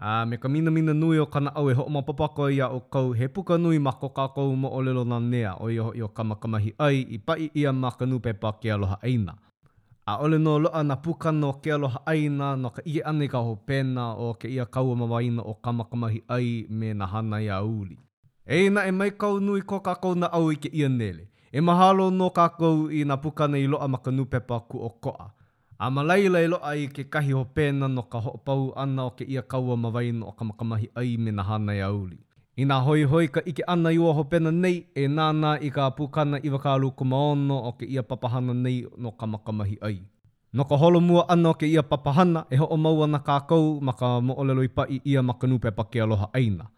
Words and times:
A 0.00 0.24
me 0.26 0.36
ka 0.40 0.48
mina 0.48 0.70
mina 0.70 0.94
nui 0.94 1.18
o 1.18 1.26
kana 1.26 1.50
au 1.54 1.64
ho 1.64 1.70
e 1.70 1.74
ho'o 1.76 1.88
mapapako 1.92 2.48
ia 2.48 2.68
o 2.68 2.80
kau 2.80 3.12
he 3.12 3.28
puka 3.28 3.58
nui 3.58 3.78
ma 3.78 3.92
ko 3.92 4.08
kākou 4.08 4.56
mo 4.56 4.68
o 4.72 4.80
lelo 4.82 5.04
na 5.04 5.20
nea 5.20 5.52
o 5.60 5.68
iho 5.68 5.92
i 5.94 6.02
o 6.02 6.08
kamakamahi 6.08 6.72
ai 6.78 7.00
i 7.00 7.18
pai 7.20 7.50
ia 7.54 7.72
ma 7.72 7.90
ka 7.92 8.06
nupe 8.06 8.32
pa 8.32 8.52
ke 8.52 8.72
aloha 8.72 8.96
aina. 9.02 9.34
A 10.06 10.16
ole 10.24 10.38
no 10.38 10.56
loa 10.58 10.82
na 10.84 10.96
puka 10.96 11.32
no 11.32 11.52
ke 11.60 11.70
aloha 11.72 12.00
aina 12.06 12.56
no 12.56 12.70
ka 12.70 12.80
ige 12.84 13.02
ane 13.04 13.28
ka 13.28 13.38
ho 13.38 13.56
pena 13.56 14.14
o 14.16 14.32
ke 14.34 14.48
ia 14.48 14.64
kau 14.66 14.88
o 14.90 14.94
mawaina 14.96 15.42
o 15.42 15.54
kamakamahi 15.60 16.22
ai 16.28 16.66
me 16.70 16.94
na 16.94 17.06
hana 17.06 17.42
ia 17.42 17.60
uli. 17.62 17.98
Eina 18.48 18.86
e 18.88 18.92
mai 18.92 19.10
kau 19.10 19.38
nui 19.40 19.60
ko 19.60 19.82
kākou 19.84 20.14
na 20.16 20.26
au 20.32 20.48
ke 20.56 20.70
ia 20.72 20.88
nele. 20.88 21.28
E 21.52 21.60
mahalo 21.60 22.10
no 22.10 22.28
kākou 22.30 22.88
i 22.90 23.04
na 23.04 23.16
puka 23.16 23.48
nei 23.48 23.66
loa 23.66 23.88
ma 23.88 23.98
ka 23.98 24.10
nupe 24.10 24.40
pa 24.40 24.60
ku 24.60 24.78
o 24.80 24.88
koa. 24.88 25.28
A 25.80 25.88
malaila 25.88 26.44
ilo 26.44 26.60
ai 26.60 26.92
ke 26.92 27.08
kahi 27.08 27.32
ho 27.32 27.40
pēna 27.56 27.88
no 27.88 28.02
ka 28.04 28.20
ho 28.20 28.36
pau 28.44 28.68
ana 28.76 29.06
o 29.08 29.10
ke 29.16 29.24
ia 29.24 29.40
kaua 29.40 29.76
mawai 29.80 30.12
no 30.12 30.28
ka 30.36 30.44
makamahi 30.44 30.90
ai 30.92 31.16
me 31.16 31.32
na 31.32 31.40
hana 31.42 31.72
i 31.72 31.80
auri. 31.86 32.18
I 32.60 32.66
nā 32.68 32.76
hoi 32.84 33.04
hoi 33.08 33.28
ka 33.32 33.40
ike 33.48 33.64
ana 33.66 33.88
i 33.90 33.96
ho 33.96 34.24
pēna 34.32 34.52
nei 34.56 34.74
e 34.94 35.06
nāna 35.14 35.54
i 35.60 35.70
ka 35.72 35.86
apukana 35.88 36.36
i 36.44 36.50
wakalu 36.52 36.90
kuma 37.00 37.16
ono 37.30 37.56
o 37.68 37.72
ke 37.80 37.86
ia 37.96 38.02
papahana 38.04 38.52
nei 38.60 38.84
no 38.98 39.12
ka 39.16 39.24
makamahi 39.26 39.78
ai. 39.88 39.96
No 40.52 40.64
ka 40.68 40.76
holo 40.76 41.00
mua 41.00 41.24
ana 41.32 41.48
o 41.48 41.54
ke 41.56 41.66
ia 41.72 41.82
papahana 41.94 42.44
e 42.52 42.56
ho 42.60 42.66
o 42.66 42.76
maua 42.76 43.06
na 43.14 43.18
ka 43.28 43.40
kau 43.48 43.80
ma 43.80 43.92
ka 43.96 44.20
mo 44.20 44.34
olelo 44.36 44.62
i 44.64 44.68
pa 44.68 44.84
i 44.84 45.00
ia 45.14 45.22
ma 45.24 45.32
kanupe 45.40 45.70
pa 45.72 45.84
ke 45.88 46.02
aloha 46.04 46.28
aina. 46.36 46.68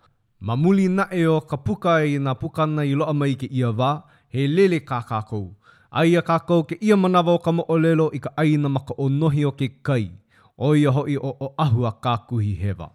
Ma 0.41 0.55
muli 0.57 0.87
na 0.89 1.09
e 1.11 1.27
o 1.27 1.41
ka 1.41 1.57
puka 1.59 1.99
i 2.07 2.15
e 2.15 2.23
nā 2.23 2.39
pukana 2.39 2.87
i 2.87 2.95
loa 2.95 3.13
mai 3.23 3.35
ke 3.35 3.51
ia 3.51 3.75
wā, 3.81 3.93
he 4.29 4.47
lele 4.47 4.79
ka 4.91 5.03
ka 5.03 5.23
kou. 5.27 5.45
Aia 5.93 6.25
kakau 6.25 6.65
ke 6.65 6.81
ia 6.81 6.97
manawa 6.97 7.37
o 7.37 7.39
kama 7.39 7.63
o 7.69 7.77
lelo 7.77 8.09
i 8.17 8.19
ka 8.19 8.31
aina 8.41 8.69
maka 8.73 8.95
o 8.99 9.09
nohi 9.13 9.45
o 9.45 9.51
ke 9.53 9.69
kai. 9.87 10.09
O 10.57 10.73
ia 10.75 10.89
hoi 10.91 11.17
o 11.21 11.31
o 11.45 11.53
ahua 11.65 11.93
kākuhi 12.01 12.55
hewa. 12.61 12.89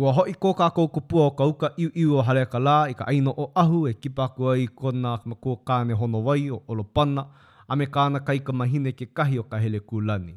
Ua 0.00 0.12
hoi 0.16 0.32
kō 0.32 0.52
kākou 0.58 0.88
kupua 0.88 1.26
o 1.26 1.30
ka 1.36 1.44
uka 1.52 1.70
iu 1.76 1.90
iu 1.96 2.16
o 2.16 2.22
hale 2.24 2.44
ka 2.52 2.56
lā 2.58 2.76
i 2.90 2.94
ka 2.96 3.04
aina 3.12 3.30
o 3.36 3.50
ahu 3.54 3.82
e 3.88 3.92
kipaku 3.94 4.48
ai 4.54 4.64
kona 4.66 5.18
kama 5.20 5.34
kua 5.36 5.56
kāne 5.68 5.92
hono 5.92 6.22
wai 6.24 6.48
o 6.50 6.62
olopana 6.68 7.26
a 7.68 7.76
me 7.76 7.84
kāna 7.84 8.22
kai 8.24 8.38
ka 8.46 8.52
mahine 8.56 8.92
ke 8.96 9.06
kahi 9.20 9.36
o 9.38 9.42
ka 9.44 9.58
hele 9.60 9.80
kūlani. 9.92 10.34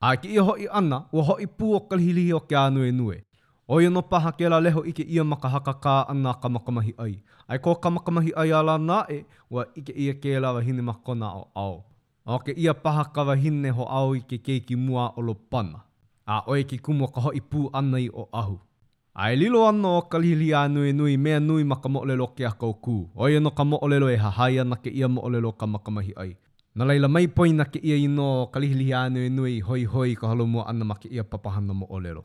A 0.00 0.16
ki 0.16 0.28
iho 0.40 0.56
i 0.64 0.68
ana, 0.72 1.02
ua 1.12 1.22
hoi 1.28 1.46
pū 1.60 1.74
o 1.76 1.80
kalhili 1.90 2.24
o 2.32 2.40
ke 2.40 2.56
anue 2.62 2.88
nue. 2.92 3.20
O 3.68 3.80
no 3.80 4.02
paha 4.04 4.28
ke 4.36 4.44
la 4.48 4.60
leho 4.60 4.84
ike 4.84 5.06
ia 5.08 5.24
maka 5.24 5.48
haka 5.48 5.72
kā 5.80 6.04
ana 6.08 6.34
kamakamahi 6.36 6.94
ai. 6.98 7.20
Ai 7.48 7.56
ko 7.58 7.72
kamakamahi 7.80 8.32
ai 8.36 8.52
ala 8.52 8.76
nā 8.78 9.04
e, 9.12 9.24
wa 9.50 9.64
ike 9.74 9.92
ia 9.96 10.12
ke 10.14 10.36
la 10.40 10.52
wahine 10.52 10.82
makona 10.84 11.32
o 11.32 11.48
ao. 11.56 11.84
O 12.28 12.38
ke 12.44 12.52
ia 12.52 12.74
paha 12.74 13.04
ka 13.08 13.24
wahine 13.24 13.70
ho 13.72 13.84
ao 13.88 14.12
i 14.14 14.20
ke 14.20 14.36
keiki 14.38 14.76
mua 14.76 15.12
o 15.16 15.20
lo 15.22 15.34
pana. 15.34 15.80
A 16.26 16.42
oe 16.46 16.62
ki 16.64 16.78
kumo 16.78 17.06
ka 17.08 17.20
hoi 17.20 17.40
pū 17.40 17.68
ana 17.72 18.00
i 18.00 18.08
o 18.12 18.28
ahu. 18.32 18.58
Ai 19.16 19.36
lilo 19.36 19.64
ano 19.68 19.96
o 19.98 20.02
kalihili 20.12 20.52
a 20.54 20.68
nui 20.68 20.92
nui 20.92 21.16
mea 21.16 21.40
nui 21.40 21.64
ma 21.64 21.76
ka 21.80 21.88
mo'olelo 21.88 22.26
ke 22.36 22.44
a 22.46 22.52
kau 22.52 22.74
O 23.16 23.28
ia 23.28 23.40
no 23.40 23.50
ka 23.50 23.64
mo'olelo 23.64 24.10
e 24.12 24.16
hahaia 24.16 24.64
na 24.64 24.76
ke 24.76 24.90
ia 24.90 25.08
mo'olelo 25.08 25.52
ka 25.52 25.66
makamahi 25.66 26.12
ai. 26.16 26.36
Na 26.74 26.84
leila 26.84 27.08
mai 27.08 27.28
poina 27.28 27.64
ke 27.64 27.80
ia 27.82 27.96
ino 27.96 28.42
o 28.42 28.46
kalihili 28.46 28.92
a 28.94 29.08
nui 29.10 29.30
nui 29.30 29.60
hoi 29.60 29.84
hoi 29.84 30.14
ka 30.16 30.28
halomua 30.28 30.66
ana 30.68 30.84
ma 30.84 30.94
ke 31.00 31.08
ia 31.08 31.24
papahana 31.24 31.72
mo'olelo. 31.74 32.24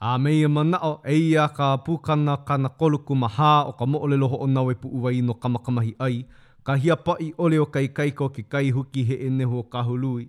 A 0.00 0.16
mei 0.18 0.44
e 0.44 0.48
mana 0.48 0.78
o 0.80 0.92
e 1.04 1.14
ia 1.30 1.46
ka 1.48 1.76
pukana 1.84 2.36
kana 2.46 2.68
koluku 2.68 3.14
maha 3.16 3.64
o 3.68 3.72
ka 3.72 3.84
mo'ole 3.86 4.16
loho 4.16 4.36
o 4.44 4.46
nawe 4.46 4.74
pu 4.80 4.88
uwai 4.96 5.20
no 5.26 5.34
kamakamahi 5.34 5.92
ai, 5.98 6.24
ka 6.64 6.76
hia 6.76 6.96
pai 6.96 7.32
ole 7.38 7.58
o 7.58 7.66
kai 7.66 7.88
kaiko 7.96 8.28
ki 8.28 8.42
kai 8.52 8.70
huki 8.70 9.02
he 9.08 9.14
ene 9.26 9.44
ho 9.44 9.62
ka 9.72 9.82
hului. 9.82 10.26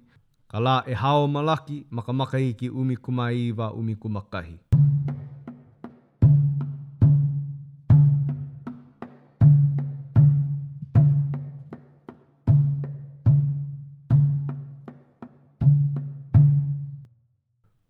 Ka 0.52 0.60
la 0.60 0.84
e 0.88 0.94
hao 0.94 1.28
malaki 1.28 1.86
makamakahi 1.92 2.54
ki 2.58 2.68
umi 2.70 2.96
kumaiwa 2.96 3.74
umi 3.74 3.96
kumakahi. 3.96 4.56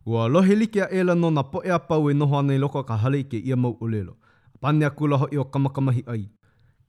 Ua 0.10 0.28
lohe 0.28 0.56
like 0.60 0.82
a 0.82 0.88
ela 0.90 1.14
no 1.16 1.30
na 1.30 1.44
poe 1.44 1.70
a 1.70 1.78
pau 1.80 2.10
e 2.10 2.14
noho 2.16 2.38
ana 2.40 2.54
i 2.54 2.58
loko 2.58 2.82
ka 2.84 2.98
hale 2.98 3.20
i 3.20 3.24
ke 3.24 3.38
ia 3.38 3.56
mau 3.56 3.78
ulelo. 3.82 4.18
Pane 4.60 4.84
a 4.86 4.90
kula 4.90 5.20
i 5.32 5.38
o 5.38 5.46
kamakamahi 5.46 6.02
ai. 6.10 6.24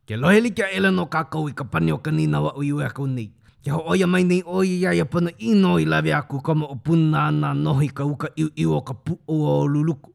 Ke 0.09 0.17
lohe 0.17 0.41
like 0.41 0.59
a 0.65 0.73
ela 0.77 0.91
no 0.91 1.05
ka 1.07 1.25
kau 1.29 1.45
i 1.49 1.53
ka 1.53 1.65
pane 1.65 1.93
o 1.93 1.99
kanina 2.01 2.41
wa 2.41 2.55
ui 2.57 2.73
ue 2.73 2.81
akau 2.87 3.05
nei. 3.07 3.29
Ke 3.65 3.73
ho 3.77 3.83
oia 3.93 4.07
mai 4.07 4.25
nei 4.25 4.41
oia 4.47 4.73
ia 4.73 4.95
ia 4.97 5.05
pana 5.05 5.31
ino 5.39 5.77
i 5.77 5.85
lawe 5.85 6.13
aku 6.17 6.41
kama 6.41 6.65
o 6.73 6.77
puna 6.77 7.27
ana 7.29 7.53
nohi 7.55 7.89
ka 7.93 8.05
uka 8.09 8.33
iu 8.41 8.49
iu 8.57 8.73
o 8.73 8.81
ka 8.81 8.95
pu 8.95 9.21
o 9.29 9.37
o 9.37 9.67
luluku. 9.69 10.15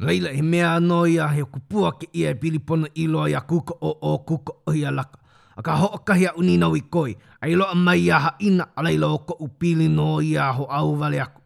Leila 0.00 0.28
he 0.36 0.42
mea 0.42 0.76
anō 0.76 1.00
ia 1.08 1.28
he 1.32 1.44
kupua 1.44 1.92
ke 1.96 2.06
ia 2.12 2.30
e 2.30 2.34
pili 2.36 2.58
pona 2.58 2.88
i 2.94 3.06
loa 3.06 3.30
ia 3.32 3.40
kuka 3.40 3.74
o 3.80 3.96
o 4.02 4.12
kuka 4.28 4.52
o 4.68 4.72
ia 4.76 4.90
laka. 4.92 5.16
A 5.56 5.62
ka 5.62 5.76
ho 5.80 5.88
okahi 5.96 6.26
a 6.28 6.36
uninau 6.36 6.76
i 6.76 6.80
koi, 6.94 7.14
a 7.44 7.48
i 7.48 7.54
loa 7.56 7.74
mai 7.74 8.00
ia 8.04 8.18
ha 8.24 8.36
ina 8.48 8.68
a 8.76 8.82
leila 8.84 9.08
o 9.08 9.18
ko 9.28 9.34
upili 9.40 9.88
no 9.88 10.20
ia 10.20 10.52
ho 10.52 10.64
au 10.64 10.92
vale 11.00 11.20
aku. 11.22 11.40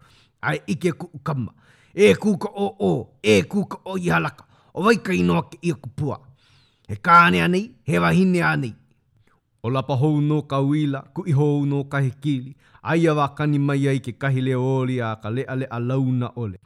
ai 0.49 0.63
ike 0.71 0.91
ku 0.95 1.07
kama 1.27 1.51
e 1.95 2.15
ku 2.23 2.39
ka 2.43 2.49
o 2.65 2.67
o 2.91 2.93
e 3.23 3.35
ku 3.51 3.67
ka 3.71 3.79
o 3.91 3.99
i 4.05 4.07
halaka 4.15 4.45
o 4.77 4.83
vai 4.87 4.97
ka 5.07 5.11
ino 5.21 5.43
ke 5.51 5.57
i 5.69 5.71
ku 5.83 5.89
pua 5.99 6.19
he 6.89 6.95
kāne 7.07 7.39
ani 7.47 7.63
he 7.89 7.97
wahine 8.03 8.41
ani 8.53 8.71
o 9.65 9.67
lapa 9.75 9.95
hou 10.03 10.21
no 10.29 10.39
ka 10.51 10.59
uila 10.69 11.01
ku 11.15 11.21
i 11.31 11.35
hou 11.39 11.67
no 11.71 11.79
ka 11.93 11.99
he 12.05 12.11
kili 12.23 12.53
ai 12.93 13.03
a 13.11 13.13
wakani 13.19 13.59
mai 13.67 13.83
ai 13.91 13.99
ke 14.07 14.13
kahi 14.23 14.41
le 14.49 14.55
ole 14.77 14.97
a 15.07 15.09
ka 15.23 15.29
le 15.37 15.43
ale 15.55 15.67
a 15.77 15.79
launa 15.89 16.29
ole 16.45 16.59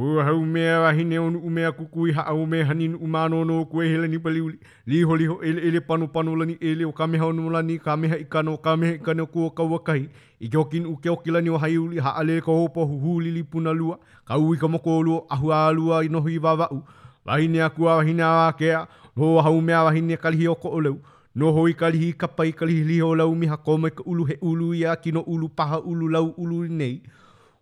O 0.00 0.22
hau 0.22 0.40
mea 0.46 0.80
wahine 0.80 1.18
o 1.18 1.24
umea 1.28 1.72
kukui 1.72 2.12
haa 2.12 2.32
o 2.32 2.46
mea 2.46 2.64
hanin 2.66 2.94
umano 2.94 3.44
no 3.44 3.64
kue 3.64 3.88
hele 3.88 4.08
ni 4.08 4.18
pali 4.18 4.40
uli. 4.40 4.58
Liho 4.86 5.16
liho 5.16 5.42
ele 5.42 5.60
ele 5.68 5.80
panu 5.80 6.08
panu 6.08 6.36
lani 6.36 6.56
ele 6.60 6.84
o 6.84 6.92
kameha 6.92 7.26
o 7.26 7.32
lani 7.50 7.78
kameha 7.78 8.16
ikano 8.18 8.56
kameha 8.56 8.94
ikano 8.94 9.26
kua 9.26 9.50
kaua 9.50 9.78
kahi. 9.78 10.08
I 10.40 10.46
kiokin 10.48 10.86
u 10.86 10.96
kila 11.24 11.40
ni 11.40 11.50
o 11.50 11.58
hai 11.58 11.78
uli 11.78 11.98
haa 11.98 12.22
le 12.22 12.40
ka 12.40 12.52
hopo 12.52 12.84
huhu 12.84 13.20
li 13.20 13.30
li 13.32 13.42
puna 13.42 13.72
lua. 13.72 13.98
Ka 14.24 14.38
ui 14.38 14.56
ka 14.56 14.68
moko 14.68 15.02
lua 15.02 15.24
ahua 15.28 15.66
alua 15.66 16.04
i 16.04 16.08
nohi 16.08 16.38
vavau. 16.38 16.84
Wahine 17.26 17.62
akua 17.62 17.96
wahine 17.96 18.22
a 18.22 18.30
wakea. 18.30 18.86
O 19.16 19.40
hau 19.42 19.60
mea 19.60 19.82
wahine 19.82 20.16
kalihi 20.16 20.46
o 20.48 20.54
ko 20.54 20.68
oleu. 20.68 20.98
No 21.34 21.50
hoi 21.52 21.74
kalihi 21.74 22.12
kapai 22.12 22.52
kalihi 22.52 22.84
liho 22.84 23.14
lau 23.16 23.34
miha 23.34 23.56
kome 23.56 23.90
ka 23.90 24.04
ulu 24.06 24.24
he 24.24 24.38
ulu 24.42 24.74
ia 24.74 24.94
kino 24.96 25.20
ulu 25.26 25.48
paha 25.48 25.80
ulu 25.80 26.08
lau 26.08 26.34
Ulu 26.36 26.68
nei. 26.68 27.00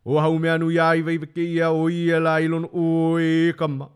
o 0.06 0.20
hau 0.20 0.38
me 0.38 0.50
anu 0.50 0.70
ia 0.70 0.86
i 0.94 1.00
vai 1.02 1.16
vake 1.18 1.42
ia 1.54 1.66
o 1.74 1.88
ia 1.90 2.20
la 2.26 2.34
ilon 2.44 2.64
o 2.82 3.18
e 3.18 3.30
kama. 3.58 3.86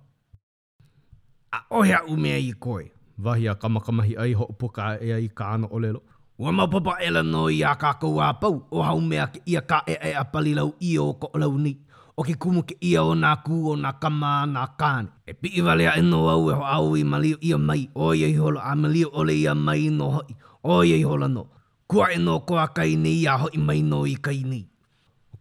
A 1.56 1.62
ohea 1.78 2.00
u 2.12 2.16
mea 2.16 2.36
i 2.36 2.50
koe. 2.64 2.84
Vahi 3.24 3.44
a 3.48 3.54
kamakamahi 3.62 4.14
ai 4.22 4.32
ho 4.38 4.44
upoka 4.52 4.84
e 5.06 5.12
ai 5.18 5.28
kāna 5.40 5.66
e 5.66 5.68
o 5.70 5.78
lelo. 5.84 6.00
Ua 6.40 6.52
mapapa 6.52 6.92
e 7.00 7.08
la 7.14 7.22
no 7.22 7.42
i 7.50 7.62
a 7.62 7.72
kākau 7.82 8.14
a 8.20 8.28
pau 8.42 8.54
o 8.76 8.82
hau 8.86 9.00
mea 9.10 9.26
ke 9.32 9.38
ia 9.52 9.60
ka 9.70 9.78
e 9.86 9.94
ai 10.04 10.10
e 10.10 10.14
a 10.14 10.24
palilau 10.32 10.70
i 10.88 10.92
o 11.04 11.12
ko 11.20 11.30
lau 11.42 11.54
ni. 11.64 11.72
O 12.18 12.22
ke 12.26 12.34
kumu 12.42 12.62
ke 12.68 12.74
ia 12.90 13.02
o 13.10 13.14
nā 13.22 13.32
kū 13.44 13.58
o 13.72 13.76
nā 13.82 13.92
kama 14.02 14.32
nā 14.54 14.64
kāne. 14.80 15.08
E 15.26 15.32
pi 15.40 15.52
i 15.58 15.60
vale 15.60 15.86
a 15.88 15.94
eno 16.00 16.20
au 16.34 16.50
e 16.50 16.54
ho 16.58 16.64
au 16.74 16.96
i 16.96 17.04
malio 17.04 17.36
ia 17.40 17.58
mai. 17.58 17.86
O 17.94 18.12
ia 18.14 18.26
i 18.26 18.36
hola 18.42 18.62
a 18.62 18.74
malio 18.82 19.10
ole 19.20 19.34
ia 19.44 19.54
mai 19.54 19.88
no 20.00 20.10
hoi. 20.16 20.36
O 20.74 20.82
ia 20.82 20.96
i 20.96 21.02
hola 21.12 21.28
no. 21.28 21.46
Kua 21.86 22.10
e 22.12 22.18
no 22.24 22.40
koa 22.40 22.66
kai 22.78 22.96
ni 22.96 23.14
a 23.26 23.36
hoi 23.44 23.56
mai 23.68 23.82
no 23.92 24.04
i 24.06 24.16
kai 24.28 24.42
ni. 24.52 24.60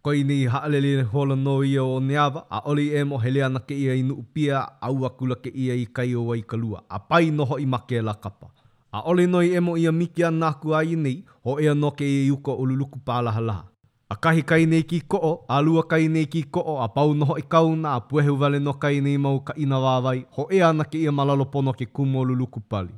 koi 0.02 0.20
i 0.20 0.24
nei 0.24 0.44
haale 0.52 0.78
le 0.80 0.90
holo 1.12 1.34
no 1.36 1.60
ia 1.62 1.82
o 1.84 2.00
neava, 2.00 2.42
a 2.50 2.60
oli 2.64 2.86
e 2.96 3.04
mo 3.04 3.18
hele 3.18 3.42
ana 3.44 3.60
ke 3.60 3.74
ia 3.76 3.94
i 3.94 4.02
nu 4.02 4.14
upia, 4.22 4.62
a 4.80 4.90
ua 4.90 5.10
ke 5.42 5.50
ia 5.54 5.74
i 5.74 5.86
kai 5.86 6.14
o 6.14 6.22
wai 6.22 6.42
kalua, 6.42 6.82
a 6.88 6.98
pai 6.98 7.30
noho 7.30 7.58
i 7.58 7.66
make 7.66 8.00
la 8.02 8.14
kapa. 8.14 8.48
A 8.92 9.02
oli 9.10 9.26
noi 9.26 9.54
e 9.56 9.60
mo 9.60 9.76
ia 9.76 9.92
miki 9.92 10.24
ana 10.24 10.48
aku 10.48 10.72
a 10.74 10.82
i 10.82 10.96
nei, 10.96 11.24
ho 11.44 11.58
ea 11.60 11.74
no 11.74 11.90
ke 11.90 12.04
ia 12.04 12.26
iuko 12.26 12.52
o 12.58 12.64
luluku 12.66 12.98
pālaha 13.06 13.40
laha. 13.40 13.64
A 14.10 14.16
kahi 14.16 14.42
kai 14.42 14.64
nei 14.66 14.82
ki 14.82 15.00
ko'o, 15.08 15.44
a 15.48 15.60
lua 15.62 15.82
kai 15.84 16.08
nei 16.08 16.26
ki 16.26 16.42
o, 16.58 16.80
a 16.82 16.88
pau 16.88 17.14
noho 17.14 17.36
i 17.38 17.42
kauna, 17.42 17.94
a 17.96 18.00
puehu 18.00 18.34
vale 18.38 18.58
no 18.58 18.72
kai 18.72 19.00
nei 19.00 19.16
mau 19.18 19.38
ka 19.40 19.52
ina 19.56 19.78
wāwai, 19.78 20.24
ho 20.34 20.48
ea 20.50 20.64
ana 20.72 20.84
ke 20.84 20.98
ia 20.98 21.12
malalo 21.12 21.44
pono 21.46 21.72
ke 21.72 21.86
kumo 21.86 22.24
luluku 22.24 22.60
pali. 22.68 22.92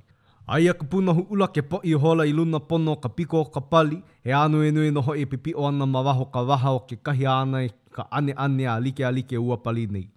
Ai 0.46 0.66
aku 0.68 0.82
puna 0.84 1.14
hu 1.14 1.22
ula 1.30 1.46
ke 1.48 1.62
po 1.62 1.78
i 1.86 1.92
hola 1.94 2.26
i 2.26 2.32
luna 2.34 2.58
pono 2.58 2.96
ka 2.98 3.06
piko 3.08 3.44
ka 3.46 3.60
pali, 3.62 4.02
e 4.26 4.32
anu 4.34 4.62
e 4.66 4.70
nui 4.74 4.90
noho 4.90 5.14
e 5.16 5.24
pipi 5.26 5.54
o 5.54 5.66
ana 5.66 5.86
mawaho 5.86 6.24
ka 6.34 6.42
waha 6.42 6.70
o 6.74 6.78
ke 6.82 6.96
kahi 7.02 7.26
ana 7.26 7.62
i 7.62 7.66
e 7.66 7.70
ka 7.94 8.02
ane 8.10 8.34
ane 8.36 8.66
a 8.66 8.74
like 8.82 9.04
a 9.06 9.10
like 9.14 9.38
ua 9.38 9.56
pali 9.62 9.86
nei. 9.86 10.10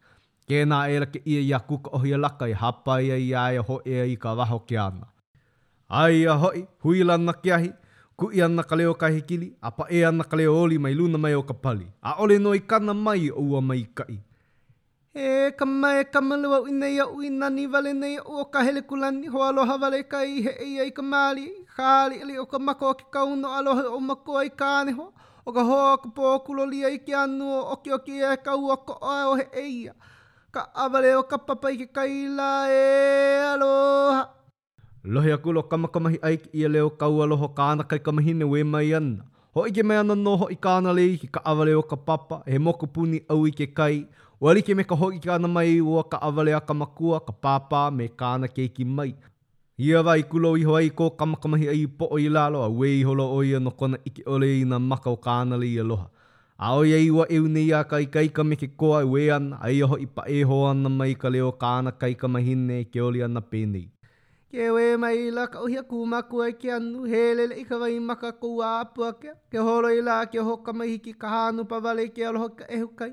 Ke 0.49 0.65
nā 0.65 0.89
era 0.89 1.05
ke 1.05 1.21
ia 1.25 1.41
i 1.45 1.53
a 1.53 1.59
kuka 1.59 1.89
ohi 1.93 2.13
a 2.13 2.17
laka 2.17 2.47
i 2.49 2.53
hapa 2.53 2.97
i 3.05 3.09
a 3.13 3.17
i 3.21 3.29
a 3.37 3.45
e 3.53 3.57
ho 3.61 3.81
e 3.85 4.01
i 4.11 4.15
ka 4.17 4.33
waho 4.33 4.59
ke 4.65 4.75
ana. 4.79 5.05
Ai 5.89 6.25
a 6.25 6.33
hoi, 6.33 6.65
hui 6.83 7.03
lana 7.03 7.33
ke 7.33 7.53
ahi, 7.53 7.69
ku 8.17 8.31
i 8.33 8.41
ana 8.41 8.63
ka 8.63 8.75
leo 8.75 8.93
kahi 8.93 9.21
kili, 9.21 9.53
a 9.61 9.69
pa 9.71 9.85
e 9.89 10.03
ana 10.05 10.23
ka 10.23 10.35
leo 10.37 10.55
oli 10.57 10.77
mai 10.77 10.93
luna 10.93 11.17
mai 11.17 11.35
o 11.37 11.43
ka 11.43 11.53
pali, 11.53 11.85
a 12.01 12.17
ole 12.17 12.39
no 12.39 12.53
i 12.55 12.59
kana 12.65 12.93
mai 12.93 13.29
o 13.29 13.41
ua 13.41 13.61
mai 13.61 13.85
kai. 13.93 14.24
E 15.15 15.51
ka 15.57 15.65
mai 15.65 15.99
e 16.03 16.03
ka 16.11 16.19
malu 16.21 16.49
au 16.57 16.65
nei 16.67 16.99
au 16.99 17.19
i 17.23 17.29
nani 17.39 17.65
vale 17.73 17.91
nei 17.93 18.17
o 18.39 18.43
ka 18.53 18.59
hele 18.67 18.81
kulani 18.89 19.27
ho 19.33 19.39
aloha 19.49 19.75
vale 19.81 20.03
ka 20.11 20.19
he 20.43 20.51
e 20.67 20.79
ai 20.83 20.91
ka 20.91 21.01
maali. 21.03 21.45
Kāli 21.77 22.19
ali 22.23 22.35
o 22.39 22.45
ka 22.45 22.59
mako 22.59 22.93
ki 22.99 23.05
ka 23.13 23.23
uno 23.23 23.47
aloha 23.59 23.83
o 23.95 23.99
mako 23.99 24.33
ai 24.37 24.49
kāne 24.49 24.91
ho. 24.97 25.07
O 25.47 25.51
ka 25.55 25.63
hoa 25.63 25.97
ka 26.03 26.09
pō 26.17 26.39
kulo 26.45 26.65
lia 26.65 26.89
i 26.91 26.97
ki 26.99 27.13
anu 27.15 27.47
o 27.59 27.61
oki 27.73 27.93
oki 27.95 28.19
e 28.19 28.35
ka 28.43 28.55
ua 28.55 28.75
ko 28.87 28.97
o 29.11 29.35
he 29.39 29.45
eia. 29.63 29.93
Ka 30.51 30.67
awale 30.83 31.15
o 31.15 31.23
ka 31.23 31.37
papa 31.37 31.71
i 31.71 31.77
ke 31.79 31.87
kaila 31.95 32.49
e 32.71 32.81
aloha. 33.53 34.23
Lohi 35.05 35.31
a 35.33 35.37
kulo 35.37 35.63
kamakamahi 35.69 36.19
aiki 36.21 36.49
i 36.59 36.65
a 36.65 36.69
leo 36.69 36.89
ka 36.89 37.05
ho 37.05 37.47
ka 37.55 37.75
na 37.75 37.83
kai 37.83 37.99
kamahine 37.99 38.43
we 38.43 38.63
mai 38.63 38.91
an 38.91 39.23
Ho 39.55 39.63
ike 39.71 39.83
mea 39.87 40.01
na 40.03 40.15
noho 40.19 40.49
i 40.51 40.55
kāna 40.59 40.91
lei 40.97 41.13
ki 41.19 41.27
ka 41.35 41.41
awale 41.47 41.71
o 41.79 41.81
ka 41.91 41.95
papa, 41.95 42.37
he 42.45 42.57
moko 42.59 42.87
puni 42.97 43.21
au 43.31 43.45
i 43.47 43.53
ke 43.59 43.67
kai. 43.77 44.01
O 44.43 44.49
alike 44.51 44.73
me 44.75 44.83
ka 44.83 44.95
hoki 45.01 45.21
kāna 45.23 45.47
mai 45.47 45.77
o 45.79 46.03
ka 46.03 46.19
awale 46.29 46.51
a 46.57 46.59
ka 46.59 46.73
makua, 46.79 47.21
ka 47.23 47.31
pāpā 47.31 47.83
me 47.99 48.09
kāna 48.23 48.49
keiki 48.51 48.83
mai. 48.97 49.13
Ia 49.79 50.01
wai 50.03 50.21
kulo 50.27 50.51
i 50.59 50.67
hoa 50.67 50.81
i 50.83 50.91
kō 50.91 51.07
kamakamahi 51.21 51.69
ai 51.71 51.85
po 51.87 52.09
o 52.11 52.19
i 52.19 52.27
lalo 52.27 52.65
a 52.65 52.69
wei 52.81 52.99
holo 53.07 53.29
o 53.31 53.39
ia 53.47 53.63
no 53.63 53.71
kona 53.71 53.99
ike 54.11 54.27
ole 54.27 54.49
i 54.57 54.65
na 54.67 54.79
maka 54.91 55.15
o 55.15 55.15
kāna 55.29 55.59
lei 55.63 55.71
aloha. 55.85 56.09
A 56.59 56.75
o 56.75 56.83
ia 56.83 56.99
iwa 57.07 57.23
eu 57.31 57.47
nei 57.47 57.71
a 57.79 57.83
kai 57.87 58.05
kaika 58.11 58.43
me 58.43 58.59
ke 58.59 58.73
koa 58.75 58.99
i 59.03 59.07
e 59.07 59.11
wei 59.15 59.31
ana, 59.39 59.55
a 59.63 59.71
ia 59.71 59.87
ho 59.87 59.97
i 60.03 60.11
pa 60.17 60.27
e 60.27 60.41
hoa 60.51 60.73
na 60.83 60.91
mai 60.99 61.13
ka 61.23 61.29
leo 61.31 61.55
kāna 61.63 61.95
kaika 62.03 62.27
mahine 62.37 62.83
ke 62.91 62.99
oli 63.09 63.23
ana 63.23 63.39
pēnei. 63.41 63.87
Ke 64.55 64.71
we 64.71 64.95
mai 64.95 65.31
la 65.35 65.47
ka 65.51 65.59
uhia 65.65 65.81
ku 65.87 66.05
maku 66.07 66.39
ai 66.43 66.53
ke 66.59 66.69
anu 66.73 67.03
helele 67.13 67.55
i 67.61 67.63
ka 67.69 67.75
wai 67.79 67.99
maka 67.99 68.29
ku 68.43 68.61
a 68.67 68.69
apua 68.83 69.09
ke. 69.21 69.33
Ke 69.51 69.59
horo 69.69 69.89
i 69.93 69.99
la 70.07 70.15
ke 70.35 70.39
hoka 70.49 70.71
mai 70.73 70.87
hiki 70.89 71.11
ka 71.23 71.27
hanu 71.27 71.65
pa 71.67 71.79
vale 71.83 72.05
ke 72.07 72.23
aloha 72.27 72.47
ka 72.59 72.63
ehu 72.77 72.87
kai. 73.01 73.09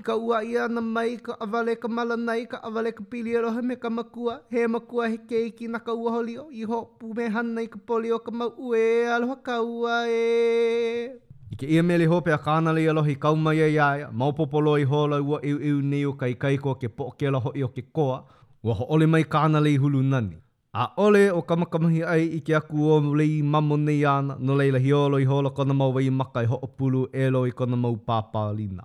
I 0.00 0.02
ka 0.02 0.16
ua 0.18 0.40
i 0.42 0.58
ana 0.64 0.80
mai 0.82 1.14
ka 1.28 1.36
avale 1.48 1.76
ka 1.84 1.92
malanai 1.98 2.48
ka 2.54 2.58
avale 2.70 2.90
ka 2.98 3.04
pili 3.12 3.36
aloha 3.38 3.62
me 3.62 3.76
ka 3.76 3.90
makua. 3.98 4.36
He 4.50 4.66
makua 4.66 5.06
he 5.12 5.18
ke 5.32 5.44
iki 5.52 5.68
na 5.70 5.78
ka 5.78 5.94
ua 5.94 6.10
holio 6.16 6.48
i 6.50 6.66
ho 6.74 6.80
pu 6.98 7.14
me 7.14 7.28
hana 7.36 7.62
i 7.62 7.66
ka 7.70 7.78
poli 7.86 8.10
o 8.12 8.18
ka 8.18 8.34
mau 8.42 8.50
ue 8.58 8.84
aloha 9.18 9.38
ka 9.50 9.62
ua 9.62 10.00
e. 10.18 11.08
I 11.54 11.56
ke 11.60 11.70
ia 11.76 11.84
mele 11.92 12.08
hope 12.14 12.32
a 12.34 12.40
kānale 12.48 12.80
i 12.82 12.88
alohi 12.94 13.14
kaumai 13.26 13.54
ai 13.68 13.74
ai, 13.90 14.02
maupopolo 14.12 14.74
i 14.82 14.90
hola 14.94 15.22
ua 15.22 15.38
iu 15.52 15.62
iu 15.72 15.78
ni 15.94 16.02
o 16.06 16.12
kai 16.24 16.34
kaiko 16.34 16.74
ke 16.82 16.88
po 16.90 17.12
ke 17.18 17.30
aloha 17.30 17.54
i 17.54 17.62
o 17.62 17.68
ke 17.78 17.86
koa. 18.00 18.18
Wa 18.62 18.74
ho 18.82 18.90
ole 18.98 19.06
mai 19.06 19.22
kānale 19.36 19.70
i 19.70 19.76
hulu 19.84 20.02
nani. 20.14 20.40
A 20.74 20.90
ole 20.96 21.30
o 21.32 21.42
kamakamahi 21.46 22.00
ai 22.02 22.22
i 22.36 22.40
ke 22.42 22.50
aku 22.58 22.86
o 22.92 22.94
lei 23.14 23.42
mamo 23.42 23.76
nei 23.76 24.00
ana, 24.04 24.34
no 24.40 24.56
leila 24.58 24.78
hi 24.82 24.90
olo 24.92 25.20
i 25.22 25.24
hola 25.24 25.50
kona 25.50 25.72
mau 25.74 25.94
i 26.02 26.10
maka 26.10 26.40
i 26.42 26.48
hoopulu 26.50 27.02
e 27.14 27.28
lo 27.30 27.42
i 27.46 27.52
kona 27.52 27.76
mau 27.76 27.94
pāpā 28.08 28.42
lina. 28.56 28.82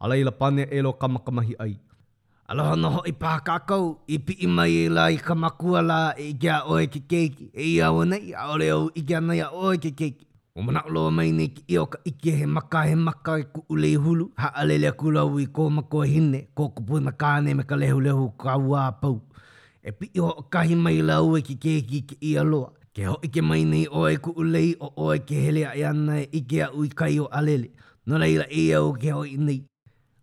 A 0.00 0.08
leila 0.08 0.30
pane 0.32 0.64
e 0.70 0.80
lo 0.80 0.92
kamakamahi 0.94 1.54
ai. 1.60 1.76
Aloha 2.48 2.74
no 2.76 2.90
hoi 2.96 3.12
pākākau, 3.12 3.98
i 4.08 4.16
pi 4.18 4.38
i 4.40 4.46
mai 4.48 4.72
e 4.72 4.88
la 4.88 5.10
i 5.12 5.16
kamakua 5.20 5.82
la 5.90 5.98
e 6.16 6.30
i 6.30 6.32
kia 6.40 6.62
oe 6.64 6.86
ke 6.86 7.02
keiki, 7.12 7.50
e 7.52 7.68
i 7.76 7.76
awa 7.84 8.06
nei 8.08 8.32
a 8.32 8.48
ole 8.54 8.70
au 8.70 8.88
i 8.96 9.02
kia 9.04 9.20
nei 9.20 9.44
a 9.44 9.50
oe 9.52 9.76
ke 9.76 9.92
keiki. 10.00 10.24
O 10.56 10.62
mana 10.62 10.86
o 10.86 10.90
loa 10.96 11.10
mai 11.18 11.28
nei 11.36 11.48
ki 11.52 11.64
i 11.68 11.76
oka 11.84 12.00
i 12.08 12.16
kia 12.22 12.36
he 12.40 12.46
maka 12.56 12.86
he 12.88 12.94
maka 13.04 13.36
i 13.44 13.44
ku 13.44 13.66
ulei 13.68 13.92
hulu, 14.06 14.30
ha 14.40 14.54
alelea 14.64 14.96
kulau 15.02 15.36
i 15.40 15.50
kō 15.60 15.68
mako 15.80 16.00
hine, 16.16 16.46
kō 16.56 16.72
kupuna 16.80 17.12
kāne 17.12 17.54
me 17.60 17.68
ka 17.68 17.76
lehu 17.76 18.00
lehu 18.08 18.32
kawā 18.40 18.88
pau 19.04 19.18
e 19.82 19.92
pi 19.92 20.20
o 20.20 20.28
kahi 20.52 20.74
mai 20.76 21.00
la 21.08 21.22
ue 21.24 21.40
ki 21.46 21.54
ke 21.62 21.72
ki 21.88 22.00
ke 22.08 22.16
i 22.30 22.36
aloa. 22.36 22.72
Ke 22.94 23.06
ho 23.06 23.14
ike 23.24 23.40
mai 23.42 23.64
nei 23.64 23.86
o 23.88 24.06
e 24.12 24.16
ku 24.18 24.32
ulei 24.36 24.74
o 24.82 24.88
o 25.06 25.12
e 25.14 25.18
ke 25.28 25.34
hele 25.44 25.62
a 25.68 25.72
i 25.78 25.84
ana 25.84 26.20
e 26.22 26.26
ike 26.40 26.58
a 26.64 26.68
ui 26.74 26.88
kai 26.88 27.18
o 27.20 27.26
alele. 27.30 27.70
No 28.06 28.18
reira 28.18 28.46
e 28.50 28.64
au 28.74 28.92
ke 28.92 29.10
ho 29.14 29.24
i 29.26 29.36
nei. 29.36 29.60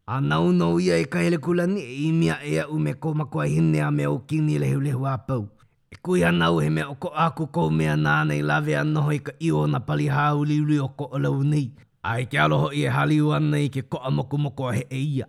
A 0.07 0.21
nau 0.21 0.51
no 0.51 0.77
ia 0.80 0.98
e 1.00 1.06
ka 1.06 1.19
hele 1.19 1.38
kulani 1.38 1.81
e 1.81 1.95
i 2.07 2.12
mea 2.12 2.38
e 2.44 2.59
au 2.59 2.77
me 2.80 2.94
koma 2.94 3.25
kua 3.25 3.45
hine 3.48 3.80
a 3.81 3.92
me 3.92 4.06
o 4.07 4.19
kini 4.19 4.59
le 4.59 4.68
heu 4.68 4.80
lehu 4.80 5.06
a 5.06 5.15
pau. 5.27 5.50
E 5.92 5.95
kui 6.04 6.24
a 6.24 6.31
nau 6.31 6.59
he 6.62 6.69
mea 6.69 6.88
o 6.92 6.95
ko 6.95 7.07
aku 7.15 7.48
kou 7.48 7.69
mea 7.71 7.95
nana 7.95 8.36
i 8.36 8.42
lawe 8.42 8.75
a 8.75 8.83
noho 8.83 9.12
i 9.13 9.19
ka 9.19 9.31
i 9.39 9.51
o 9.51 9.65
na 9.68 9.80
pali 9.80 10.07
hau 10.07 10.44
li 10.45 10.62
ui 10.62 10.77
o 10.80 10.88
ko 10.89 11.09
o 11.12 11.18
lau 11.19 11.44
nei. 11.44 11.71
A 12.04 12.19
i 12.21 12.25
ke 12.27 12.38
aloho 12.39 12.69
i 12.71 12.86
e 12.86 12.89
hali 12.89 13.21
ua 13.21 13.39
nei 13.39 13.69
ke 13.69 13.81
ko 13.89 13.98
a 13.98 14.12
moku 14.12 14.38
moko 14.38 14.69
a 14.69 14.75
he 14.75 14.83
e 14.92 15.00
ia. 15.18 15.25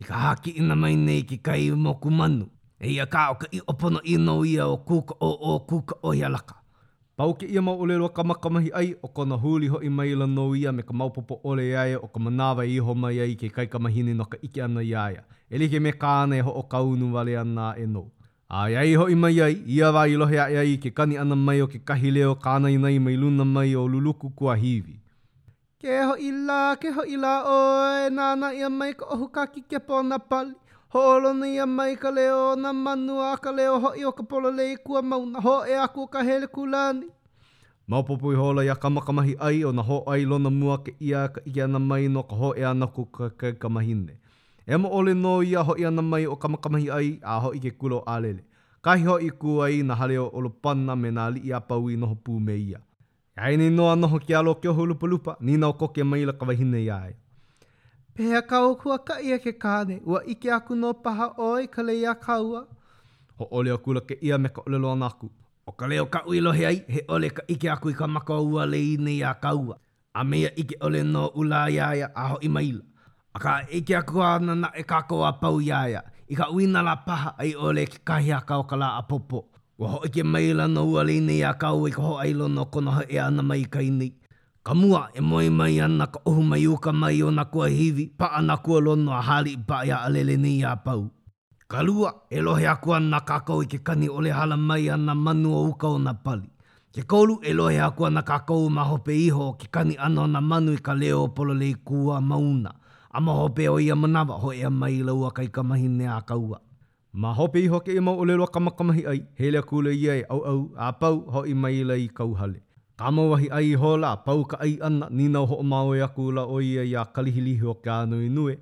I 0.00 0.04
ka 0.04 0.14
haki 0.14 0.50
ina 0.50 0.76
mai 0.76 0.94
nei 0.96 1.22
ki 1.22 1.38
kai 1.38 1.70
moku 1.70 2.10
manu 2.10 2.46
e 2.80 2.92
ia 2.92 3.06
ka 3.06 3.30
o 3.32 3.34
ka 3.40 3.46
i 3.52 3.60
opono 3.66 4.00
i 4.04 4.16
no 4.20 4.44
ia 4.44 4.66
o 4.68 4.76
kuka 4.76 5.14
o 5.20 5.30
o 5.54 5.58
kuka 5.60 5.96
o 6.02 6.14
ia 6.14 6.28
laka. 6.28 6.54
Pau 7.16 7.32
ke 7.32 7.46
ia 7.48 7.62
mau 7.64 7.80
olelua 7.80 8.10
ka 8.12 8.22
makamahi 8.22 8.70
ai 8.76 8.92
o 9.02 9.08
kona 9.08 9.38
huli 9.40 9.68
ho 9.72 9.78
i 9.80 9.88
mai 9.88 10.12
la 10.14 10.26
no 10.26 10.52
ia 10.54 10.72
me 10.72 10.82
ka 10.82 10.92
maupopo 10.92 11.40
ole 11.44 11.72
ai 11.78 11.94
o 11.96 12.06
ka 12.08 12.20
manawa 12.20 12.66
i 12.68 12.76
ho 12.78 12.94
mai 12.94 13.18
ai 13.20 13.34
ke 13.36 13.48
kai 13.48 13.66
kamahini 13.66 14.12
no 14.12 14.24
ka 14.24 14.36
ike 14.42 14.60
ana 14.60 14.82
ia 14.84 15.06
ia. 15.12 15.24
E 15.48 15.58
like 15.58 15.80
me 15.80 15.92
kāne 15.92 16.42
ho 16.42 16.52
o 16.52 16.62
ka 16.62 16.82
unu 16.82 17.14
wale 17.14 17.36
ana 17.38 17.72
e 17.78 17.86
no. 17.86 18.10
A 18.50 18.68
ia 18.70 18.84
i 18.84 18.92
ho 18.94 19.08
i 19.08 19.14
mai 19.14 19.40
ai, 19.40 19.56
ia 19.66 19.88
wā 19.90 20.04
i 20.12 20.14
lohe 20.14 20.36
ai 20.38 20.56
ai 20.56 20.76
ke 20.76 20.92
kani 20.92 21.16
ana 21.18 21.34
mai 21.36 21.62
o 21.62 21.66
ke 21.66 21.80
kahi 21.80 22.10
leo 22.10 22.34
kāna 22.34 22.68
i 22.70 22.76
nei 22.76 22.98
mai 22.98 23.16
luna 23.16 23.44
mai 23.44 23.74
o 23.74 23.86
luluku 23.88 24.30
kua 24.36 24.56
hivi. 24.56 25.00
Ke 25.80 26.04
ho 26.04 26.14
i 26.20 26.30
la, 26.30 26.76
ke 26.76 26.92
ho 26.92 27.02
i 27.04 27.16
la 27.16 27.32
oe, 27.48 28.10
nāna 28.10 28.52
ia 28.54 28.68
mai 28.68 28.92
ka 28.92 29.08
ohuka 29.16 29.46
ki 29.46 29.64
ke 29.68 29.80
pona 29.80 30.18
pali. 30.18 30.52
Hoolo 30.96 31.32
ni 31.34 31.60
a 31.60 31.66
mai 31.66 31.96
ka 31.96 32.10
leo 32.10 32.56
na 32.56 32.72
manu 32.72 33.18
a 33.20 33.36
ka 33.36 33.50
leo 33.56 33.74
ho 33.80 33.88
i 34.00 34.04
o 34.08 34.12
ka 34.18 34.22
polo 34.30 34.48
lei 34.58 34.76
kua 34.86 35.02
mauna 35.10 35.40
ho 35.46 35.56
e 35.68 35.74
aku 35.78 36.06
ka 36.08 36.22
hele 36.24 36.46
kulani. 36.46 37.04
Maupopo 37.88 38.32
i 38.32 38.36
hola 38.40 38.64
i 38.64 38.70
a 38.72 38.76
kamakamahi 38.84 39.34
ai 39.48 39.60
o 39.68 39.72
na 39.76 39.82
ho 39.82 39.98
ai 40.10 40.24
lona 40.24 40.48
mua 40.50 40.78
ke 40.80 40.94
ia 41.00 41.28
ka 41.28 41.40
i 41.44 41.60
ana 41.60 41.78
mai 41.78 42.08
no 42.08 42.22
ka 42.22 42.34
ho 42.36 42.50
e 42.56 42.64
ana 42.64 42.86
ku 42.88 43.04
ka 43.16 43.28
ke 43.40 43.52
kamahine. 43.60 44.16
E 44.66 44.76
mo 44.76 44.88
ole 44.88 45.12
no 45.14 45.34
i 45.44 45.52
a 45.54 45.62
ho 45.68 45.76
i 45.78 45.84
ana 45.84 46.02
mai 46.02 46.24
o 46.26 46.32
kamakamahi 46.40 46.88
ai 46.98 47.08
a 47.22 47.40
ho 47.44 47.52
i 47.52 47.60
ke 47.60 47.72
kulo 47.78 48.00
alele. 48.16 48.40
Kahi 48.80 49.04
ho 49.04 49.18
i 49.20 49.28
ku 49.28 49.60
ai 49.60 49.82
na 49.84 49.94
haleo 50.00 50.24
o 50.32 50.40
lo 50.40 50.48
panna 50.50 50.96
me 50.96 51.10
na 51.10 51.28
li 51.30 51.40
i 51.40 51.52
a 51.52 51.60
pau 51.60 51.90
i 51.92 51.96
noho 52.00 52.16
pū 52.24 52.40
me 52.48 52.56
ia. 52.56 52.80
Kaini 53.36 53.68
noa 53.70 53.96
noho 54.00 54.16
ki 54.18 54.32
alo 54.34 54.54
ke 54.54 54.68
o 54.68 54.74
hulupalupa 54.74 55.36
ni 55.40 55.56
na 55.60 55.68
o 55.68 55.72
koke 55.76 56.02
mai 56.04 56.24
la 56.24 56.32
kawahine 56.32 56.80
i 56.80 56.90
ai. 56.90 57.12
Pea 58.16 58.42
ka 58.48 58.60
okua 58.64 58.96
ka 59.04 59.20
ia 59.20 59.36
ke 59.38 59.52
kāne, 59.60 59.98
ua 60.08 60.22
ike 60.24 60.48
aku 60.52 60.74
no 60.74 60.94
paha 60.94 61.34
oi 61.38 61.66
ka 61.68 61.82
le 61.84 61.92
ia 62.00 62.14
kaua. 62.14 62.62
Ho 63.38 63.48
ole 63.58 63.72
o 63.74 63.78
kula 63.78 64.00
ke 64.00 64.16
ia 64.24 64.38
me 64.38 64.48
ka 64.48 64.62
olelo 64.66 64.92
anaku. 64.94 65.28
O 65.68 65.72
ka 65.72 65.86
leo 65.86 66.06
ka 66.06 66.22
uilo 66.26 66.52
he 66.56 66.64
ai, 66.66 66.78
he 66.88 67.02
ole 67.08 67.28
ka 67.30 67.42
ike 67.48 67.68
aku 67.70 67.90
i 67.90 67.92
ka 67.98 68.06
mako 68.06 68.38
ua 68.54 68.64
le 68.66 68.78
i 68.78 68.96
ne 68.98 69.12
ia 69.18 69.34
kaua. 69.34 69.76
A 70.16 70.24
mea 70.24 70.48
ike 70.56 70.76
ole 70.80 71.02
no 71.04 71.26
ula 71.34 71.66
iaia 71.68 72.08
aho 72.14 72.38
i 72.40 72.48
maila. 72.48 72.80
A 73.34 73.38
ka 73.38 73.54
ike 73.72 73.92
aku 74.00 74.22
ana 74.22 74.54
na 74.54 74.70
e 74.76 74.82
kako 74.82 75.20
a 75.28 75.32
pau 75.40 75.60
iaia. 75.60 76.00
I 76.28 76.34
ka 76.34 76.48
uina 76.48 76.80
la 76.82 76.96
paha 76.96 77.34
ai 77.38 77.52
ole 77.54 77.84
ki 77.86 77.98
kahi 78.04 78.30
a 78.30 78.40
kau 78.48 78.62
ka 78.64 78.76
la 78.76 78.94
a 78.98 79.02
popo. 79.02 79.44
Wa 79.78 79.88
ho 79.92 80.00
ike 80.08 80.24
maila 80.24 80.68
no 80.72 80.86
ua 80.88 81.04
le 81.04 81.16
i 81.16 81.20
ne 81.20 81.36
ia 81.42 81.52
kaua 81.54 81.88
i 81.88 81.92
ka 81.92 82.00
ho 82.02 82.16
ailo 82.24 82.48
no 82.48 82.64
konoha 82.64 83.04
e 83.12 83.20
ana 83.20 83.42
mai 83.42 83.64
kaini. 83.64 83.90
ni. 84.08 84.25
Ka 84.66 84.74
mua 84.74 85.02
e 85.14 85.20
moe 85.22 85.46
mai 85.58 85.74
ana 85.80 86.06
ka 86.12 86.18
ohu 86.28 86.42
mai 86.50 86.66
uka 86.66 86.90
mai 87.02 87.22
o 87.22 87.28
na 87.30 87.44
kua 87.52 87.66
hivi, 87.68 88.04
pa 88.18 88.26
ana 88.38 88.54
kua 88.64 88.78
lono 88.86 89.10
a 89.12 89.20
hali 89.28 89.52
i 89.54 89.60
pa 89.68 89.76
ia 89.88 89.96
alele 90.06 90.34
ni 90.44 90.52
a 90.64 90.72
pau. 90.86 91.02
Ka 91.70 91.78
lua 91.86 92.10
e 92.30 92.38
lohe 92.46 92.64
a 92.66 92.74
kua 92.82 92.96
ana 92.98 93.20
kakau 93.28 93.62
i 93.62 93.66
ke 93.72 93.78
kani 93.86 94.08
ole 94.10 94.30
hala 94.38 94.56
mai 94.56 94.90
ana 94.94 95.14
manu 95.14 95.50
o 95.54 95.62
uka 95.70 95.86
o 95.86 95.98
na 96.06 96.12
pali. 96.24 96.48
Ke 96.94 97.02
kolu 97.12 97.34
e 97.46 97.54
lohe 97.58 97.78
a 97.78 97.88
kua 97.96 98.06
ana 98.10 98.22
kakau 98.30 98.66
ma 98.76 98.82
hope 98.90 99.14
iho 99.26 99.46
ke 99.60 99.70
kani 99.76 99.94
ana 100.06 100.22
o 100.22 100.26
na 100.26 100.40
manu 100.50 100.74
i 100.74 100.82
ka 100.86 100.98
leo 101.02 101.22
o 101.22 101.28
polo 101.36 101.54
lei 101.62 101.74
kua 101.88 102.18
mauna. 102.30 102.72
A 103.16 103.20
ma 103.24 103.32
hope 103.40 103.68
o 103.74 103.78
ia 103.78 103.94
manawa 103.94 104.34
ho 104.42 104.50
ea 104.52 104.70
mai 104.80 104.98
laua 105.08 105.30
kai 105.30 105.46
kamahi 105.46 105.88
ne 105.98 106.06
a 106.10 106.20
kaua. 106.30 106.58
Ma 107.12 107.30
hope 107.38 107.62
iho 107.62 107.78
ke 107.80 107.94
ima 107.94 108.10
ole 108.22 108.34
lua 108.34 108.50
kamakamahi 108.56 109.02
ai, 109.12 109.20
hele 109.40 109.62
kule 109.62 109.94
ia 109.94 110.14
e 110.18 110.22
au 110.30 110.40
au, 110.52 110.58
a 110.76 110.90
pau 111.00 111.22
ho 111.34 111.46
i 111.46 111.54
mai 111.54 111.84
lei 111.84 112.10
kauhale. 112.18 112.65
Kamo 112.96 113.22
wahi 113.30 113.48
ai 113.52 113.74
hola 113.76 114.10
pau 114.24 114.40
ka 114.50 114.56
ai 114.64 114.78
anna 114.80 115.06
ni 115.12 115.26
ho 115.34 115.56
mau 115.62 115.92
ya 115.94 116.06
e 116.06 116.08
e 116.10 116.14
kula 116.16 116.42
o 116.48 116.56
ia 116.64 116.82
ya 116.82 117.04
kalihili 117.04 117.54
ho 117.60 117.74
ka 117.84 118.06
no 118.08 118.16
inu 118.16 118.44
e 118.52 118.58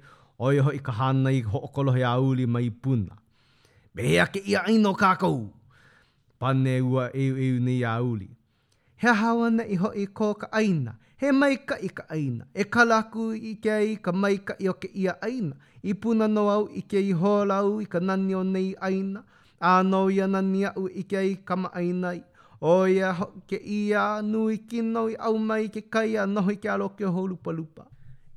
o 0.47 0.51
ho 0.63 0.71
i 0.75 0.79
ka 0.87 0.93
hana 0.99 1.31
i 1.31 1.39
ho 1.41 1.59
kolo 1.75 1.95
ya 1.97 2.19
uli 2.19 2.45
mai 2.47 2.69
puna. 2.83 3.15
Be 3.95 4.03
ia 4.03 4.27
ke 4.27 4.41
ia 4.43 4.63
ai 4.67 4.77
no 4.79 4.93
ka 4.93 5.15
kau. 5.15 5.53
Pane 6.41 6.81
ua 6.83 7.11
e 7.15 7.29
e 7.29 7.49
ne 7.61 7.79
ya 7.79 8.03
uli. 8.03 8.27
He 8.97 9.09
hawa 9.21 9.51
na 9.51 9.63
i 9.63 9.77
ho 9.77 9.93
i 9.95 10.07
ko 10.11 10.35
ka 10.35 10.49
aina. 10.53 10.99
He 11.21 11.31
mai 11.31 11.55
ka 11.63 11.77
i 11.79 11.89
ka 11.99 12.03
aina. 12.11 12.45
E 12.55 12.65
kalaku 12.65 13.31
i 13.51 13.55
ke 13.63 13.71
ai 13.71 13.95
ka 14.03 14.11
mai 14.13 14.37
ka 14.49 14.55
i 14.59 14.69
o 14.69 14.73
ke 14.75 14.91
ia 14.93 15.15
aina. 15.23 15.55
I 15.85 15.93
puna 15.95 16.27
no 16.27 16.49
au 16.51 16.67
i 16.75 16.83
ke 16.83 16.99
i 16.99 17.13
ho 17.15 17.45
lau 17.45 17.79
i 17.81 17.87
ka 17.87 18.01
nani 18.03 18.35
o 18.35 18.43
nei 18.43 18.75
aina. 18.83 19.23
A 19.61 19.79
no 19.87 20.11
ia 20.11 20.27
nani 20.27 20.65
au 20.67 20.89
i 20.91 21.03
ke 21.11 21.17
ai 21.23 21.33
ka 21.49 21.55
ma 21.63 21.71
aina 21.79 22.11
i. 22.19 22.23
O 22.65 22.87
ia 22.89 23.13
ke 23.47 23.59
ia 23.61 24.23
nui 24.25 24.57
kino 24.59 25.01
i 25.13 25.15
au 25.21 25.37
mai 25.49 25.69
ke 25.69 25.81
kai 25.95 26.17
a 26.21 26.23
nohi 26.35 26.55
i 26.57 26.61
ke 26.61 26.69
alo 26.75 26.87
ke 27.01 27.05
ho 27.17 27.23
lupa 27.33 27.53
lupa. 27.57 27.83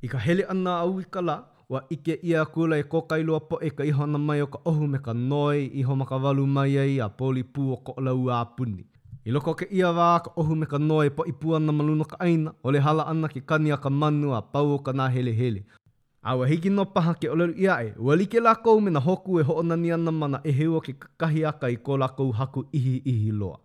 I 0.04 0.08
ka 0.14 0.18
hele 0.24 0.42
ana 0.54 0.72
au 0.82 0.98
i 1.00 1.04
ka 1.14 1.20
la, 1.28 1.36
wa 1.72 1.80
ike 1.96 2.16
ia 2.32 2.40
kula 2.44 2.76
e 2.78 2.82
kokai 2.94 3.22
loa 3.24 3.38
po 3.52 3.60
e 3.68 3.70
ka 3.78 3.84
iho 3.92 4.06
na 4.12 4.18
mai 4.26 4.42
o 4.42 4.46
ka 4.54 4.58
ohu 4.72 4.88
me 4.94 4.98
ka 5.06 5.12
noi 5.30 5.62
i 5.80 5.82
ho 5.88 5.96
maka 6.02 6.18
walu 6.24 6.44
mai 6.56 6.76
ai 6.82 6.98
a 7.04 7.08
poli 7.20 7.42
pu 7.54 7.62
o 7.74 7.76
ko 7.86 7.94
lau 8.06 8.28
a 8.38 8.40
puni. 8.56 8.84
I 9.28 9.30
loko 9.36 9.54
ke 9.60 9.66
ia 9.78 9.92
wā 9.98 10.08
ka 10.24 10.30
ohu 10.42 10.52
me 10.62 10.66
ka 10.72 10.78
noi 10.88 11.08
po 11.16 11.24
i 11.32 11.32
pu 11.40 11.54
ana 11.56 11.72
maluno 11.78 12.04
ka 12.12 12.16
aina, 12.26 12.50
o 12.64 12.68
le 12.74 12.78
hala 12.86 13.06
ana 13.12 13.28
ke 13.32 13.40
kani 13.52 13.72
a 13.72 13.78
ka 13.84 13.90
manu 14.00 14.34
a 14.38 14.40
pau 14.52 14.68
o 14.74 14.78
ka 14.86 14.92
nā 15.00 15.06
hele 15.16 15.32
hele. 15.40 15.62
A 16.22 16.36
wa 16.38 16.44
hiki 16.52 16.68
no 16.76 16.84
paha 16.84 17.14
ke 17.22 17.30
oleru 17.34 17.56
ia 17.56 17.80
e, 17.88 17.94
wa 18.06 18.12
like 18.20 18.36
la 18.44 18.54
kou 18.64 18.76
me 18.80 18.90
na 18.90 19.00
hoku 19.00 19.40
e 19.40 19.46
ho 19.48 19.56
onani 19.62 19.92
ana 19.96 20.12
mana 20.20 20.42
e 20.44 20.52
heua 20.60 20.80
ke 20.88 20.92
kahi 21.22 21.46
aka 21.52 21.72
i 21.76 21.80
ko 21.88 21.96
la 22.04 22.08
kou 22.20 22.28
haku 22.40 22.66
ihi 22.72 22.94
ihi 23.14 23.32
loa. 23.40 23.56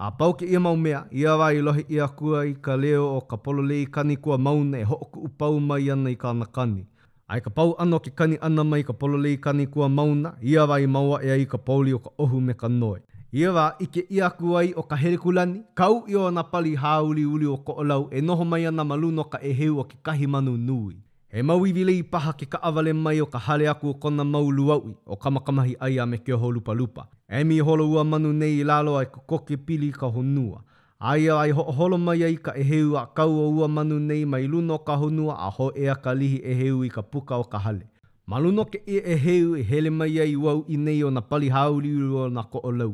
A 0.00 0.08
pau 0.08 0.32
ke 0.32 0.48
ia 0.48 0.56
mau 0.56 0.72
mea, 0.80 1.04
ia 1.12 1.36
wai 1.36 1.60
lohi 1.60 1.82
ia 1.92 2.06
kua 2.08 2.46
i 2.48 2.54
ka 2.64 2.72
leo 2.76 3.02
o 3.16 3.18
ka 3.20 3.36
polo 3.36 3.60
lei 3.60 3.84
kani 3.84 4.16
kua 4.16 4.38
mauna 4.38 4.78
e 4.80 4.84
hoku 4.88 5.24
u 5.26 5.28
pau 5.28 5.60
mai 5.60 5.90
ana 5.92 6.08
i 6.10 6.16
ka 6.22 6.30
ana 6.32 6.46
kani. 6.54 6.86
Ai 7.28 7.40
ka 7.44 7.50
pau 7.50 7.74
ano 7.76 7.98
ke 8.00 8.08
kani 8.18 8.38
ana 8.40 8.64
mai 8.64 8.80
ka 8.82 8.92
polo 8.96 9.20
lei 9.24 9.36
kani 9.36 9.66
kua 9.66 9.88
mauna, 9.92 10.32
ia 10.40 10.64
wai 10.64 10.86
maua 10.86 11.20
ea 11.24 11.36
i 11.44 11.44
ka 11.44 11.58
pauli 11.66 11.92
o 11.92 11.98
ka 11.98 12.10
ohu 12.18 12.40
me 12.40 12.56
ka 12.56 12.68
noe. 12.80 13.02
Ia 13.32 13.52
wā 13.56 13.66
ike 13.78 14.06
ia 14.08 14.30
kuai 14.38 14.72
o 14.72 14.82
ka 14.88 14.96
herikulani, 14.96 15.60
kau 15.74 15.94
i 16.08 16.16
o 16.16 16.30
na 16.30 16.42
pali 16.52 16.72
hauli 16.74 17.26
uli 17.34 17.46
o 17.56 17.60
ko 17.66 17.76
olau 17.84 18.08
e 18.10 18.20
noho 18.24 18.44
mai 18.44 18.64
ana 18.66 18.84
maluno 18.84 19.24
ka 19.28 19.38
e 19.38 19.52
heu 19.60 19.76
o 19.84 19.84
ke 19.84 20.00
kahimanu 20.04 20.56
nui. 20.56 20.96
He 21.32 21.42
mauiwile 21.46 21.92
i 21.94 22.02
paha 22.02 22.32
ke 22.32 22.46
kaawale 22.52 22.92
mai 23.00 23.18
o 23.22 23.26
ka 23.32 23.38
hale 23.42 23.62
aku 23.70 23.90
o 23.90 23.94
kona 24.04 24.24
maulu 24.24 24.64
aui 24.74 24.94
o 25.06 25.16
kamakamahi 25.16 25.76
ai 25.88 25.98
a 26.04 26.06
me 26.06 26.18
keo 26.18 26.36
ho 26.36 26.48
lupa 26.54 26.74
lupa. 26.74 27.02
E 27.40 27.44
mi 27.44 27.58
holo 27.60 27.86
ua 27.86 28.02
manu 28.04 28.32
nei 28.32 28.56
i 28.60 28.64
lalo 28.64 28.96
ai 28.98 29.06
kukoke 29.06 29.56
pili 29.68 29.92
ka 30.00 30.10
honua. 30.10 30.64
Ai 30.98 31.28
a 31.30 31.36
ai 31.38 31.50
holo 31.50 31.98
mai 32.06 32.22
ai 32.28 32.34
ka 32.46 32.50
eheu 32.62 32.96
a 32.98 33.04
kau 33.06 33.28
o 33.44 33.46
ua 33.58 33.68
manu 33.68 33.98
nei 34.10 34.24
mai 34.24 34.42
luno 34.50 34.78
ka 34.88 34.96
honua 35.02 35.36
a 35.48 35.50
ho 35.58 35.68
ea 35.84 35.94
ka 36.06 36.10
lihi 36.20 36.40
eheu 36.54 36.82
i 36.84 36.88
ka 36.90 37.02
puka 37.12 37.36
o 37.36 37.44
ka 37.52 37.58
hale. 37.64 37.82
Maluno 38.26 38.64
ke 38.72 38.82
e 38.86 38.98
eheu 39.14 39.54
i 39.58 39.62
hele 39.72 39.90
mai 39.90 40.18
ai 40.24 40.34
wau 40.36 40.64
i 40.68 40.76
nei 40.76 41.02
o 41.06 41.10
na 41.10 41.20
pali 41.30 41.48
hauri 41.48 41.92
uru 41.96 42.24
o 42.24 42.28
na 42.36 42.42
ko 42.42 42.58
o 42.64 42.70
lau. 42.80 42.92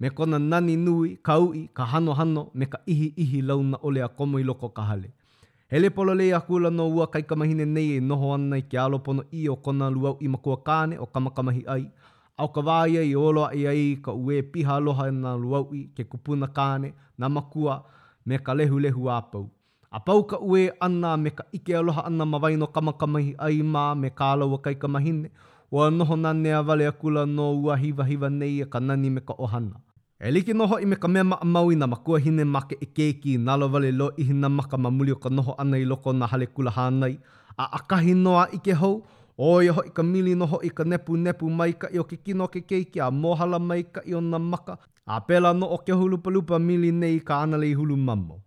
Me 0.00 0.08
kona 0.10 0.38
nani 0.38 0.76
nui, 0.76 1.16
ka 1.26 1.38
ui, 1.40 1.64
ka 1.76 1.84
hano 1.92 2.12
hano, 2.20 2.42
me 2.54 2.66
ka 2.72 2.78
ihi 2.86 3.12
ihi 3.16 3.40
launa 3.48 3.78
ole 3.82 4.00
a 4.04 4.08
komo 4.08 4.38
i 4.38 4.44
loko 4.44 4.68
ka 4.76 4.82
hale. 4.92 5.08
Hele 5.70 5.90
polo 5.92 6.14
le 6.16 6.32
aku 6.34 6.54
la 6.64 6.70
no 6.70 6.84
ua 6.96 7.04
kai 7.12 7.22
kamahine 7.28 7.64
nei 7.74 7.88
e 7.96 8.00
noho 8.08 8.28
ana 8.36 8.56
i 8.56 8.62
ke 8.70 8.76
alopono 8.84 9.22
i 9.38 9.42
o 9.52 9.56
kona 9.64 9.86
luau 9.96 10.14
i 10.20 10.28
makua 10.34 10.56
kāne 10.68 10.94
o 11.00 11.06
kamakamahi 11.14 11.62
ai. 11.74 11.84
Au 12.40 12.48
ka 12.54 12.60
waia 12.68 13.02
i 13.04 13.12
olo 13.26 13.42
ai 13.52 13.62
ai 13.72 13.84
ka 14.04 14.12
ue 14.22 14.36
piha 14.52 14.72
aloha 14.80 15.06
na 15.22 15.30
luau 15.42 15.64
i 15.76 15.80
ke 15.96 16.02
kupuna 16.12 16.46
kane 16.58 16.88
na 17.18 17.26
makua 17.28 17.76
me 18.26 18.36
ka 18.46 18.54
lehu 18.58 18.80
lehu 18.84 19.10
apau. 19.16 19.44
A 19.96 20.00
pau 20.06 20.24
ka 20.30 20.36
ue 20.50 20.62
ana 20.86 21.10
me 21.24 21.30
ka 21.38 21.44
ike 21.58 21.72
aloha 21.80 22.02
ana 22.08 22.24
ma 22.32 22.38
waino 22.44 22.66
kamakamahi 22.76 23.32
ai 23.46 23.56
ma 23.74 23.84
me 24.02 24.08
ka 24.18 24.32
alaua 24.34 24.58
kai 24.64 24.74
kamahine. 24.82 25.28
Ua 25.72 25.90
noho 25.90 26.16
nane 26.16 26.50
a 26.54 26.62
vale 26.68 26.86
akula 26.88 27.26
no 27.26 27.46
ua 27.64 27.76
hiva 27.82 28.04
hiva 28.10 28.28
nei 28.40 28.60
e 28.60 28.64
ka 28.72 28.78
nani 28.88 29.08
me 29.16 29.20
ka 29.28 29.34
ohana. 29.46 29.76
E 30.20 30.30
liki 30.34 30.52
noho 30.54 30.78
i 30.82 30.86
me 30.90 30.96
ka 30.98 31.08
mea 31.08 31.22
maa 31.24 31.44
mau 31.46 31.68
i 31.70 31.76
na 31.78 31.86
makua 31.86 32.18
hine 32.22 32.44
ma 32.54 32.60
ke 32.70 32.76
eke 32.86 33.04
ki 33.22 33.32
nalo 33.48 33.66
vale 33.74 33.90
lo 33.98 34.06
i 34.18 34.24
hina 34.30 34.48
maka 34.54 34.78
ma 34.84 34.90
muli 34.94 35.12
o 35.14 35.18
ka 35.26 35.30
noho 35.30 35.54
ana 35.64 35.78
i 35.78 35.84
loko 35.90 36.12
na 36.20 36.26
hale 36.32 36.46
kula 36.50 36.72
hānei. 36.78 37.12
A 37.62 37.66
akahi 37.78 38.14
noa 38.22 38.48
i 38.58 38.58
ke 38.64 38.74
hou, 38.82 38.96
o 39.50 39.52
i 39.62 39.68
ho 39.76 39.84
i 39.86 39.92
ka 39.98 40.02
mili 40.08 40.32
noho 40.40 40.58
i 40.68 40.70
ka 40.80 40.84
nepu 40.84 41.18
nepu 41.24 41.50
maika 41.60 41.90
i 41.94 42.02
o 42.02 42.04
ke 42.04 42.18
kino 42.24 42.48
ke 42.54 42.64
keiki 42.70 43.02
a 43.06 43.10
mohala 43.20 43.60
maika 43.70 44.02
i 44.10 44.16
o 44.18 44.24
na 44.32 44.38
maka. 44.48 44.76
A 45.06 45.20
pela 45.26 45.52
no 45.60 45.68
o 45.76 45.78
ke 45.78 45.98
hulupalupa 46.02 46.58
mili 46.58 46.90
nei 46.92 47.20
ka 47.30 47.38
anale 47.46 47.70
i 47.70 47.78
hulu 47.82 47.96
mammo. 48.00 48.42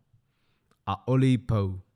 A 0.87 0.97
ole 1.07 1.31
i 1.37 1.90